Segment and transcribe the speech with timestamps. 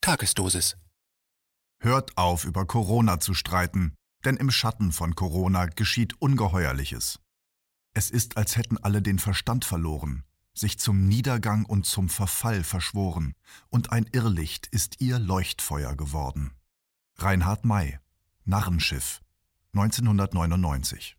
[0.00, 0.78] Tagesdosis.
[1.78, 7.20] Hört auf, über Corona zu streiten, denn im Schatten von Corona geschieht Ungeheuerliches.
[7.92, 10.24] Es ist, als hätten alle den Verstand verloren,
[10.54, 13.34] sich zum Niedergang und zum Verfall verschworen,
[13.68, 16.52] und ein Irrlicht ist ihr Leuchtfeuer geworden.
[17.16, 17.98] Reinhard May,
[18.44, 19.20] Narrenschiff,
[19.74, 21.18] 1999.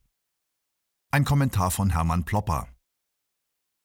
[1.12, 2.68] Ein Kommentar von Hermann Plopper.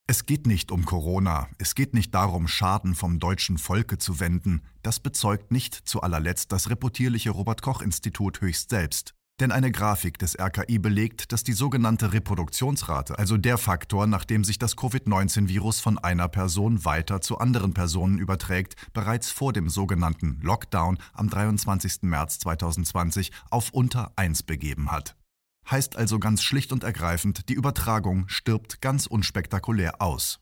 [0.08, 4.62] Es geht nicht um Corona, es geht nicht darum, Schaden vom deutschen Volke zu wenden,
[4.84, 9.14] das bezeugt nicht zu allerletzt das reputierliche Robert Koch Institut höchst selbst.
[9.40, 14.44] Denn eine Grafik des RKI belegt, dass die sogenannte Reproduktionsrate, also der Faktor, nach dem
[14.44, 20.38] sich das Covid-19-Virus von einer Person weiter zu anderen Personen überträgt, bereits vor dem sogenannten
[20.40, 22.02] Lockdown am 23.
[22.02, 25.16] März 2020 auf unter 1 begeben hat.
[25.70, 30.38] Heißt also ganz schlicht und ergreifend, die Übertragung stirbt ganz unspektakulär aus.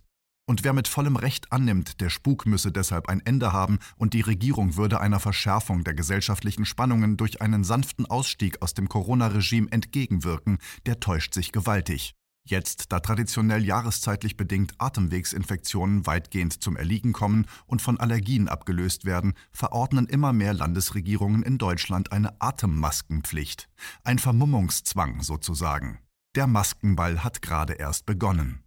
[0.47, 4.21] Und wer mit vollem Recht annimmt, der Spuk müsse deshalb ein Ende haben und die
[4.21, 10.59] Regierung würde einer Verschärfung der gesellschaftlichen Spannungen durch einen sanften Ausstieg aus dem Corona-Regime entgegenwirken,
[10.85, 12.15] der täuscht sich gewaltig.
[12.47, 19.33] Jetzt, da traditionell jahreszeitlich bedingt Atemwegsinfektionen weitgehend zum Erliegen kommen und von Allergien abgelöst werden,
[19.51, 23.71] verordnen immer mehr Landesregierungen in Deutschland eine Atemmaskenpflicht.
[24.03, 26.01] Ein Vermummungszwang sozusagen.
[26.35, 28.64] Der Maskenball hat gerade erst begonnen.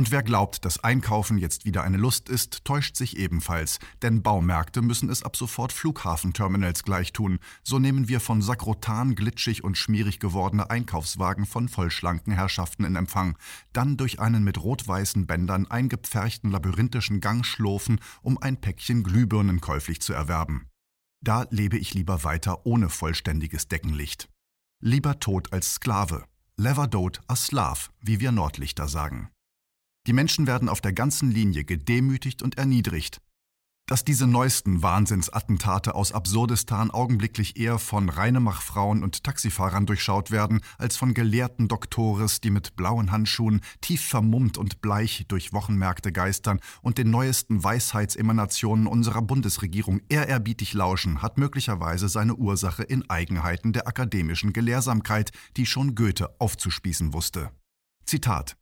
[0.00, 4.80] Und wer glaubt, dass Einkaufen jetzt wieder eine Lust ist, täuscht sich ebenfalls, denn Baumärkte
[4.80, 7.38] müssen es ab sofort Flughafenterminals gleich tun.
[7.62, 13.36] So nehmen wir von Sakrotan glitschig und schmierig gewordene Einkaufswagen von vollschlanken Herrschaften in Empfang,
[13.74, 20.00] dann durch einen mit rot-weißen Bändern eingepferchten labyrinthischen Gang schlurfen, um ein Päckchen Glühbirnen käuflich
[20.00, 20.66] zu erwerben.
[21.20, 24.30] Da lebe ich lieber weiter ohne vollständiges Deckenlicht.
[24.80, 26.24] Lieber tot als Sklave.
[26.56, 29.28] Lever dot a Slav, wie wir Nordlichter sagen.
[30.06, 33.20] Die Menschen werden auf der ganzen Linie gedemütigt und erniedrigt.
[33.86, 40.96] Dass diese neuesten Wahnsinnsattentate aus Absurdistan augenblicklich eher von Reinemachfrauen und Taxifahrern durchschaut werden, als
[40.96, 46.98] von gelehrten Doktores, die mit blauen Handschuhen, tief vermummt und bleich durch Wochenmärkte geistern und
[46.98, 54.52] den neuesten Weisheitsemanationen unserer Bundesregierung ehrerbietig lauschen, hat möglicherweise seine Ursache in Eigenheiten der akademischen
[54.52, 57.50] Gelehrsamkeit, die schon Goethe aufzuspießen wusste.
[58.06, 58.56] Zitat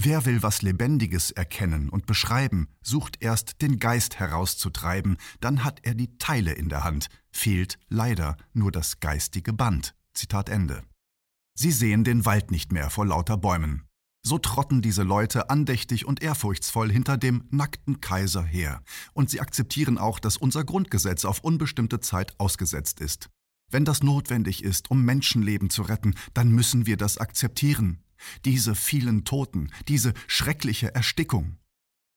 [0.00, 5.96] Wer will was Lebendiges erkennen und beschreiben, sucht erst den Geist herauszutreiben, dann hat er
[5.96, 9.96] die Teile in der Hand, fehlt leider nur das geistige Band.
[10.14, 10.84] Zitat Ende.
[11.54, 13.88] Sie sehen den Wald nicht mehr vor lauter Bäumen.
[14.24, 18.82] So trotten diese Leute andächtig und ehrfurchtsvoll hinter dem nackten Kaiser her.
[19.14, 23.30] Und sie akzeptieren auch, dass unser Grundgesetz auf unbestimmte Zeit ausgesetzt ist.
[23.68, 28.04] Wenn das notwendig ist, um Menschenleben zu retten, dann müssen wir das akzeptieren.
[28.44, 31.58] Diese vielen Toten, diese schreckliche Erstickung.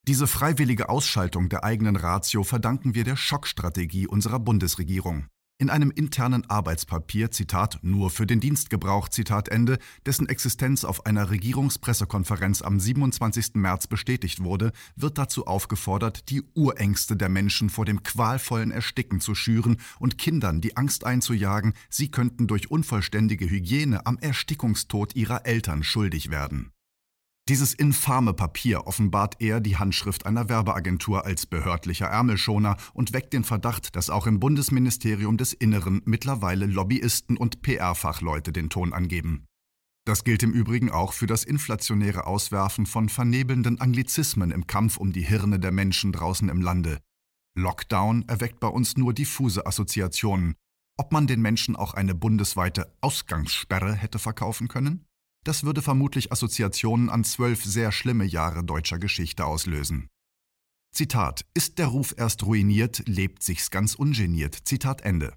[0.08, 5.26] Diese freiwillige Ausschaltung der eigenen Ratio verdanken wir der Schockstrategie unserer Bundesregierung.
[5.62, 11.30] In einem internen Arbeitspapier, Zitat, nur für den Dienstgebrauch, Zitat Ende, dessen Existenz auf einer
[11.30, 13.54] Regierungspressekonferenz am 27.
[13.54, 19.36] März bestätigt wurde, wird dazu aufgefordert, die Urängste der Menschen vor dem qualvollen Ersticken zu
[19.36, 25.84] schüren und Kindern die Angst einzujagen, sie könnten durch unvollständige Hygiene am Erstickungstod ihrer Eltern
[25.84, 26.72] schuldig werden.
[27.48, 33.42] Dieses infame Papier offenbart eher die Handschrift einer Werbeagentur als behördlicher Ärmelschoner und weckt den
[33.42, 39.46] Verdacht, dass auch im Bundesministerium des Inneren mittlerweile Lobbyisten und PR-Fachleute den Ton angeben.
[40.04, 45.12] Das gilt im Übrigen auch für das inflationäre Auswerfen von vernebelnden Anglizismen im Kampf um
[45.12, 47.00] die Hirne der Menschen draußen im Lande.
[47.56, 50.54] Lockdown erweckt bei uns nur diffuse Assoziationen.
[50.96, 55.06] Ob man den Menschen auch eine bundesweite Ausgangssperre hätte verkaufen können?
[55.44, 60.08] Das würde vermutlich Assoziationen an zwölf sehr schlimme Jahre deutscher Geschichte auslösen.
[60.94, 64.54] Zitat: Ist der Ruf erst ruiniert, lebt sich's ganz ungeniert.
[64.64, 65.34] Zitat Ende.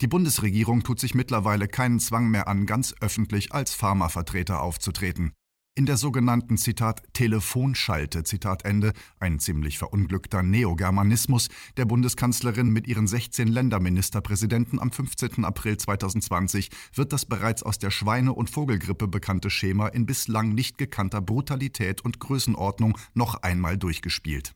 [0.00, 5.32] Die Bundesregierung tut sich mittlerweile keinen Zwang mehr an, ganz öffentlich als Pharmavertreter aufzutreten.
[5.74, 13.06] In der sogenannten Zitat Telefonschalte, Zitat Ende, ein ziemlich verunglückter Neogermanismus der Bundeskanzlerin mit ihren
[13.06, 15.46] 16 Länderministerpräsidenten am 15.
[15.46, 20.76] April 2020 wird das bereits aus der Schweine- und Vogelgrippe bekannte Schema in bislang nicht
[20.76, 24.54] gekannter Brutalität und Größenordnung noch einmal durchgespielt.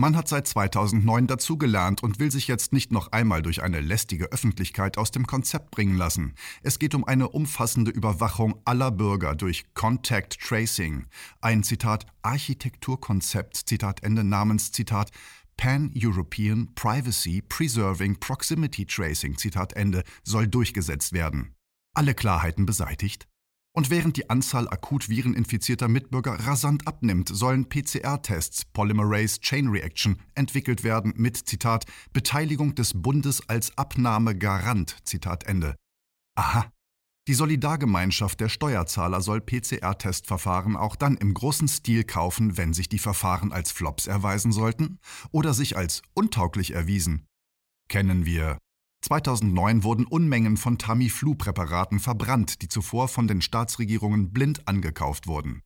[0.00, 4.32] Man hat seit 2009 dazugelernt und will sich jetzt nicht noch einmal durch eine lästige
[4.32, 6.36] Öffentlichkeit aus dem Konzept bringen lassen.
[6.62, 11.04] Es geht um eine umfassende Überwachung aller Bürger durch Contact Tracing.
[11.42, 15.10] Ein Zitat Architekturkonzept, Zitat Ende namens Zitat
[15.58, 21.54] Pan-European Privacy Preserving Proximity Tracing, Zitat Ende, soll durchgesetzt werden.
[21.92, 23.29] Alle Klarheiten beseitigt?
[23.72, 30.82] Und während die Anzahl akut vireninfizierter Mitbürger rasant abnimmt, sollen PCR-Tests Polymerase Chain Reaction entwickelt
[30.82, 34.96] werden mit Zitat Beteiligung des Bundes als Abnahmegarant.
[35.04, 35.76] Zitat Ende.
[36.36, 36.72] Aha.
[37.28, 42.98] Die Solidargemeinschaft der Steuerzahler soll PCR-Testverfahren auch dann im großen Stil kaufen, wenn sich die
[42.98, 44.98] Verfahren als Flops erweisen sollten
[45.30, 47.26] oder sich als untauglich erwiesen.
[47.88, 48.58] Kennen wir
[49.02, 55.62] 2009 wurden Unmengen von Tamiflu-Präparaten verbrannt, die zuvor von den Staatsregierungen blind angekauft wurden.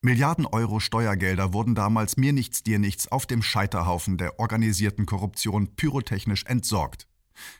[0.00, 5.74] Milliarden Euro Steuergelder wurden damals mir nichts, dir nichts auf dem Scheiterhaufen der organisierten Korruption
[5.74, 7.08] pyrotechnisch entsorgt.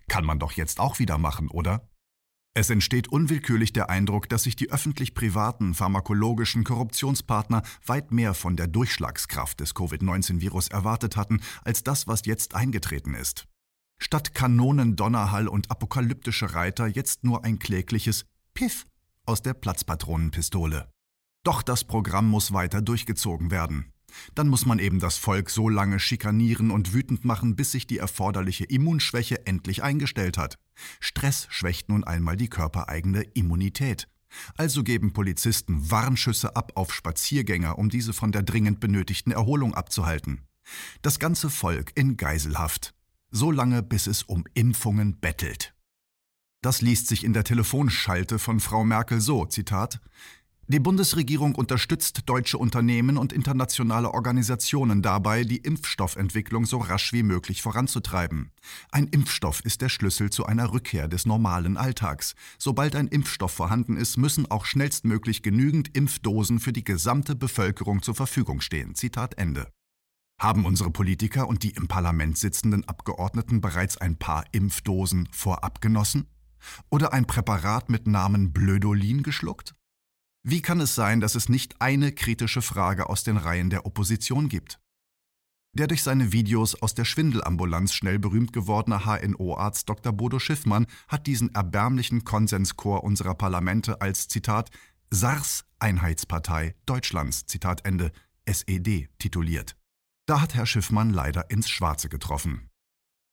[0.09, 1.89] Kann man doch jetzt auch wieder machen, oder?
[2.55, 8.67] Es entsteht unwillkürlich der Eindruck, dass sich die öffentlich-privaten pharmakologischen Korruptionspartner weit mehr von der
[8.67, 13.47] Durchschlagskraft des Covid-19-Virus erwartet hatten, als das, was jetzt eingetreten ist.
[13.99, 18.25] Statt Kanonen, Donnerhall und apokalyptische Reiter jetzt nur ein klägliches
[18.55, 18.87] Piff
[19.27, 20.89] aus der Platzpatronenpistole.
[21.45, 23.93] Doch das Programm muss weiter durchgezogen werden.
[24.35, 27.99] Dann muss man eben das Volk so lange schikanieren und wütend machen, bis sich die
[27.99, 30.59] erforderliche Immunschwäche endlich eingestellt hat.
[31.01, 34.09] Stress schwächt nun einmal die körpereigene Immunität.
[34.57, 40.47] Also geben Polizisten Warnschüsse ab auf Spaziergänger, um diese von der dringend benötigten Erholung abzuhalten.
[41.03, 42.95] Das ganze Volk in Geiselhaft
[43.31, 45.75] so lange bis es um Impfungen bettelt.
[46.63, 50.01] Das liest sich in der Telefonschalte von Frau Merkel so, Zitat,
[50.71, 57.63] die Bundesregierung unterstützt deutsche Unternehmen und internationale Organisationen dabei, die Impfstoffentwicklung so rasch wie möglich
[57.63, 58.51] voranzutreiben.
[58.93, 62.35] Ein Impfstoff ist der Schlüssel zu einer Rückkehr des normalen Alltags.
[62.59, 68.15] Sobald ein Impfstoff vorhanden ist, müssen auch schnellstmöglich genügend Impfdosen für die gesamte Bevölkerung zur
[68.15, 68.95] Verfügung stehen.
[68.95, 69.69] Zitat Ende.
[70.41, 76.29] Haben unsere Politiker und die im Parlament sitzenden Abgeordneten bereits ein paar Impfdosen vorab genossen?
[76.91, 79.75] Oder ein Präparat mit Namen Blödolin geschluckt?
[80.45, 84.49] Wie kann es sein, dass es nicht eine kritische Frage aus den Reihen der Opposition
[84.49, 84.81] gibt?
[85.77, 90.13] Der durch seine Videos aus der Schwindelambulanz schnell berühmt gewordene HNO-Arzt Dr.
[90.13, 94.71] Bodo Schiffmann hat diesen erbärmlichen Konsenschor unserer Parlamente als Zitat
[95.11, 98.13] SARS-Einheitspartei Deutschlands Zitat Ende
[98.47, 99.77] SED tituliert.
[100.29, 102.69] Da hat Herr Schiffmann leider ins Schwarze getroffen.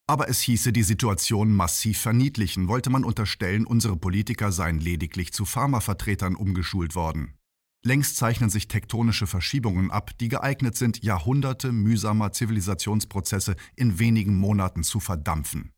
[0.07, 5.44] Aber es hieße die Situation massiv verniedlichen, wollte man unterstellen, unsere Politiker seien lediglich zu
[5.44, 7.33] Pharmavertretern umgeschult worden.
[7.83, 14.83] Längst zeichnen sich tektonische Verschiebungen ab, die geeignet sind, Jahrhunderte mühsamer Zivilisationsprozesse in wenigen Monaten
[14.83, 15.75] zu verdampfen.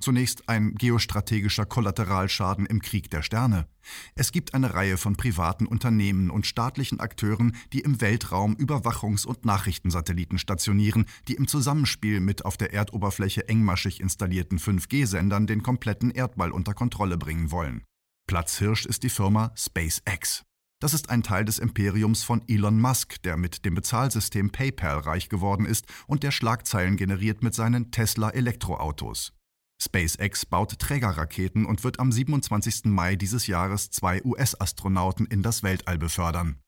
[0.00, 3.66] Zunächst ein geostrategischer Kollateralschaden im Krieg der Sterne.
[4.14, 9.44] Es gibt eine Reihe von privaten Unternehmen und staatlichen Akteuren, die im Weltraum Überwachungs- und
[9.44, 16.50] Nachrichtensatelliten stationieren, die im Zusammenspiel mit auf der Erdoberfläche engmaschig installierten 5G-Sendern den kompletten Erdball
[16.50, 17.84] unter Kontrolle bringen wollen.
[18.26, 20.44] Platzhirsch ist die Firma SpaceX.
[20.80, 25.28] Das ist ein Teil des Imperiums von Elon Musk, der mit dem Bezahlsystem PayPal reich
[25.28, 29.34] geworden ist und der Schlagzeilen generiert mit seinen Tesla-Elektroautos.
[29.82, 32.86] SpaceX baut Trägerraketen und wird am 27.
[32.86, 36.60] Mai dieses Jahres zwei US-Astronauten in das Weltall befördern.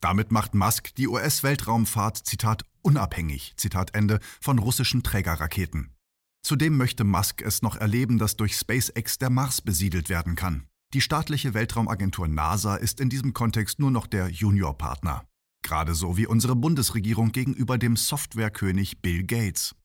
[0.00, 5.94] Damit macht Musk die US-Weltraumfahrt, Zitat, unabhängig, Zitat Ende, von russischen Trägerraketen.
[6.42, 10.66] Zudem möchte Musk es noch erleben, dass durch SpaceX der Mars besiedelt werden kann.
[10.94, 15.24] Die staatliche Weltraumagentur NASA ist in diesem Kontext nur noch der Juniorpartner.
[15.62, 19.76] Gerade so wie unsere Bundesregierung gegenüber dem Softwarekönig Bill Gates.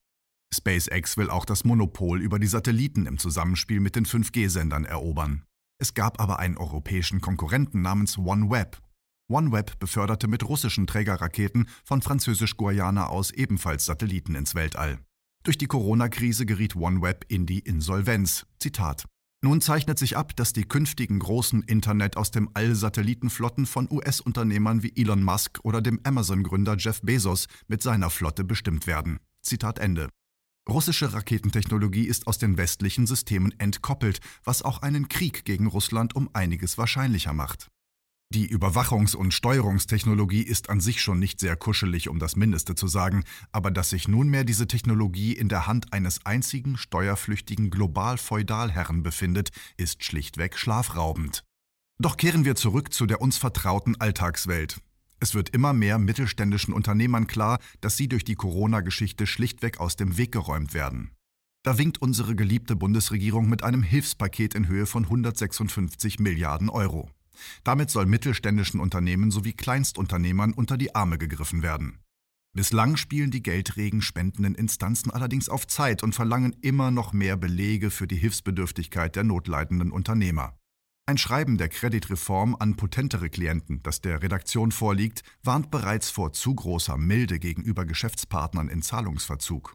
[0.56, 5.44] SpaceX will auch das Monopol über die Satelliten im Zusammenspiel mit den 5G-Sendern erobern.
[5.78, 8.80] Es gab aber einen europäischen Konkurrenten namens OneWeb.
[9.28, 14.98] OneWeb beförderte mit russischen Trägerraketen von französisch-Guayana aus ebenfalls Satelliten ins Weltall.
[15.42, 18.46] Durch die Corona-Krise geriet OneWeb in die Insolvenz.
[18.58, 19.04] Zitat.
[19.42, 24.82] Nun zeichnet sich ab, dass die künftigen großen Internet aus dem All Satellitenflotten von US-Unternehmern
[24.82, 29.20] wie Elon Musk oder dem Amazon-Gründer Jeff Bezos mit seiner Flotte bestimmt werden.
[29.42, 30.08] Zitat Ende.
[30.68, 36.28] Russische Raketentechnologie ist aus den westlichen Systemen entkoppelt, was auch einen Krieg gegen Russland um
[36.32, 37.68] einiges wahrscheinlicher macht.
[38.34, 42.88] Die Überwachungs- und Steuerungstechnologie ist an sich schon nicht sehr kuschelig, um das Mindeste zu
[42.88, 49.50] sagen, aber dass sich nunmehr diese Technologie in der Hand eines einzigen steuerflüchtigen Global-Feudalherren befindet,
[49.76, 51.44] ist schlichtweg schlafraubend.
[51.98, 54.80] Doch kehren wir zurück zu der uns vertrauten Alltagswelt.
[55.18, 60.18] Es wird immer mehr mittelständischen Unternehmern klar, dass sie durch die Corona-Geschichte schlichtweg aus dem
[60.18, 61.10] Weg geräumt werden.
[61.62, 67.10] Da winkt unsere geliebte Bundesregierung mit einem Hilfspaket in Höhe von 156 Milliarden Euro.
[67.64, 71.98] Damit soll mittelständischen Unternehmen sowie Kleinstunternehmern unter die Arme gegriffen werden.
[72.52, 77.90] Bislang spielen die Geldregen spendenden Instanzen allerdings auf Zeit und verlangen immer noch mehr Belege
[77.90, 80.56] für die Hilfsbedürftigkeit der notleidenden Unternehmer.
[81.08, 86.52] Ein Schreiben der Kreditreform an potentere Klienten, das der Redaktion vorliegt, warnt bereits vor zu
[86.52, 89.74] großer Milde gegenüber Geschäftspartnern in Zahlungsverzug.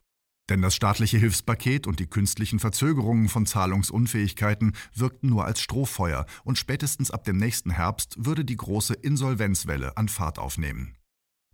[0.50, 6.57] Denn das staatliche Hilfspaket und die künstlichen Verzögerungen von Zahlungsunfähigkeiten wirkten nur als Strohfeuer und
[6.57, 10.97] spätestens ab dem nächsten Herbst würde die große Insolvenzwelle an Fahrt aufnehmen.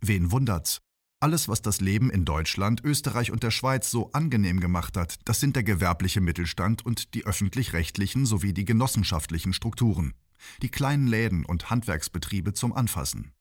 [0.00, 0.80] Wen wundert's?
[1.20, 5.40] Alles, was das Leben in Deutschland, Österreich und der Schweiz so angenehm gemacht hat, das
[5.40, 10.14] sind der gewerbliche Mittelstand und die öffentlich-rechtlichen sowie die genossenschaftlichen Strukturen.
[10.62, 13.32] Die kleinen Läden und Handwerksbetriebe zum Anfassen.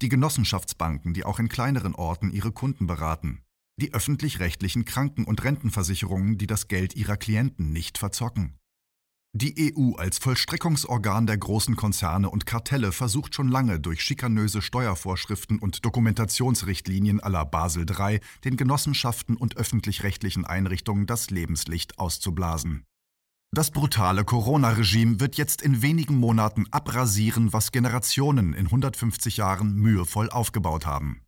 [0.00, 3.42] Die Genossenschaftsbanken, die auch in kleineren Orten ihre Kunden beraten.
[3.78, 8.56] Die öffentlich-rechtlichen Kranken- und Rentenversicherungen, die das Geld ihrer Klienten nicht verzocken.
[9.38, 15.58] Die EU als Vollstreckungsorgan der großen Konzerne und Kartelle versucht schon lange durch schikanöse Steuervorschriften
[15.58, 22.86] und Dokumentationsrichtlinien aller Basel III den Genossenschaften und öffentlich-rechtlichen Einrichtungen das Lebenslicht auszublasen.
[23.50, 30.30] Das brutale Corona-Regime wird jetzt in wenigen Monaten abrasieren, was Generationen in 150 Jahren mühevoll
[30.30, 31.25] aufgebaut haben.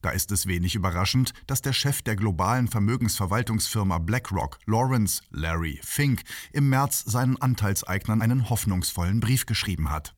[0.00, 6.22] Da ist es wenig überraschend, dass der Chef der globalen Vermögensverwaltungsfirma BlackRock, Lawrence Larry Fink,
[6.52, 10.14] im März seinen Anteilseignern einen hoffnungsvollen Brief geschrieben hat.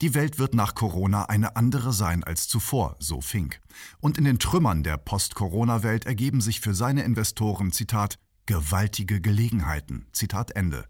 [0.00, 3.60] Die Welt wird nach Corona eine andere sein als zuvor, so Fink.
[4.00, 10.52] Und in den Trümmern der Post-Corona-Welt ergeben sich für seine Investoren, Zitat, gewaltige Gelegenheiten, Zitat
[10.52, 10.86] Ende.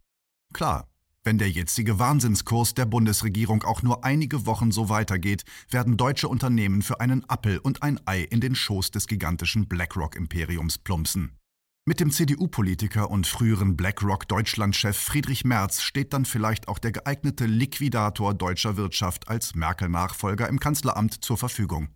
[0.53, 0.89] Klar,
[1.29, 6.81] wenn der jetzige Wahnsinnskurs der Bundesregierung auch nur einige Wochen so weitergeht, werden deutsche Unternehmen
[6.81, 11.37] für einen Appel und ein Ei in den Schoß des gigantischen BlackRock-Imperiums plumpsen.
[11.85, 18.33] Mit dem CDU-Politiker und früheren BlackRock-Deutschlandchef Friedrich Merz steht dann vielleicht auch der geeignete Liquidator
[18.33, 21.89] deutscher Wirtschaft als Merkel-Nachfolger im Kanzleramt zur Verfügung.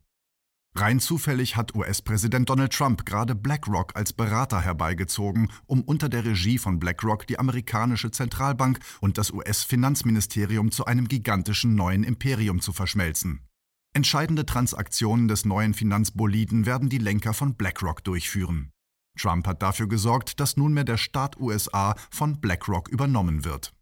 [0.75, 6.57] Rein zufällig hat US-Präsident Donald Trump gerade BlackRock als Berater herbeigezogen, um unter der Regie
[6.57, 13.47] von BlackRock die amerikanische Zentralbank und das US-Finanzministerium zu einem gigantischen neuen Imperium zu verschmelzen.
[13.95, 18.71] Entscheidende Transaktionen des neuen Finanzboliden werden die Lenker von BlackRock durchführen.
[19.19, 23.75] Trump hat dafür gesorgt, dass nunmehr der Staat USA von BlackRock übernommen wird.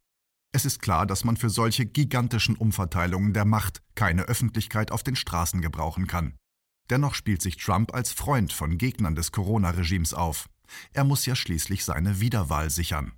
[0.52, 5.14] Es ist klar, dass man für solche gigantischen Umverteilungen der Macht keine Öffentlichkeit auf den
[5.14, 6.34] Straßen gebrauchen kann.
[6.90, 10.48] Dennoch spielt sich Trump als Freund von Gegnern des Corona-Regimes auf.
[10.92, 13.12] Er muss ja schließlich seine Wiederwahl sichern.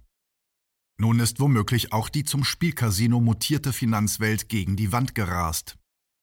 [0.98, 5.76] Nun ist womöglich auch die zum Spielcasino mutierte Finanzwelt gegen die Wand gerast.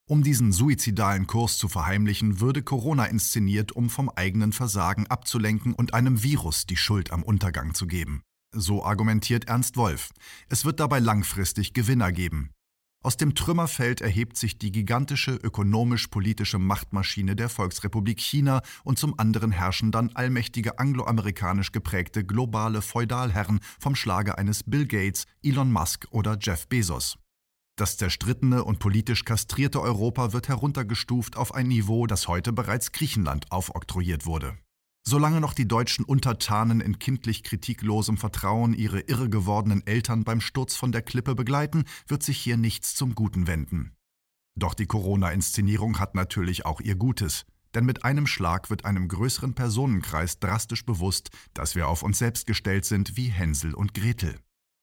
[0.07, 5.93] Um diesen suizidalen Kurs zu verheimlichen, würde Corona inszeniert, um vom eigenen Versagen abzulenken und
[5.93, 8.21] einem Virus die Schuld am Untergang zu geben.
[8.51, 10.11] So argumentiert Ernst Wolf.
[10.49, 12.51] Es wird dabei langfristig Gewinner geben.
[13.01, 19.51] Aus dem Trümmerfeld erhebt sich die gigantische ökonomisch-politische Machtmaschine der Volksrepublik China und zum anderen
[19.51, 26.37] herrschen dann allmächtige angloamerikanisch geprägte globale Feudalherren vom Schlage eines Bill Gates, Elon Musk oder
[26.41, 27.17] Jeff Bezos.
[27.77, 33.49] Das zerstrittene und politisch kastrierte Europa wird heruntergestuft auf ein Niveau, das heute bereits Griechenland
[33.49, 34.57] aufoktroyiert wurde.
[35.07, 40.75] Solange noch die deutschen Untertanen in kindlich kritiklosem Vertrauen ihre irre gewordenen Eltern beim Sturz
[40.75, 43.93] von der Klippe begleiten, wird sich hier nichts zum Guten wenden.
[44.55, 47.45] Doch die Corona-Inszenierung hat natürlich auch ihr Gutes.
[47.75, 52.47] Denn mit einem Schlag wird einem größeren Personenkreis drastisch bewusst, dass wir auf uns selbst
[52.47, 54.39] gestellt sind wie Hänsel und Gretel.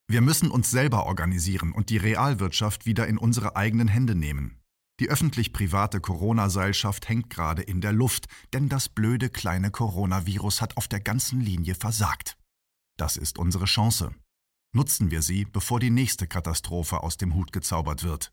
[0.09, 4.61] Wir müssen uns selber organisieren und die Realwirtschaft wieder in unsere eigenen Hände nehmen.
[4.99, 10.89] Die öffentlich-private Corona-Seilschaft hängt gerade in der Luft, denn das blöde kleine Coronavirus hat auf
[10.89, 12.39] der ganzen Linie versagt.
[12.97, 14.15] Das ist unsere Chance.
[14.75, 18.33] Nutzen wir sie, bevor die nächste Katastrophe aus dem Hut gezaubert wird.